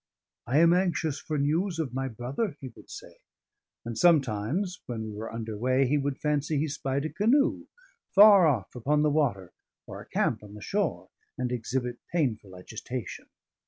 [0.47, 3.17] "I am anxious for news of my brother," he would say.
[3.85, 7.67] And sometimes, when we were under way, he would fancy he spied a canoe
[8.15, 9.53] far off upon the water
[9.85, 13.27] or a camp on the shore, and exhibit painful agitation.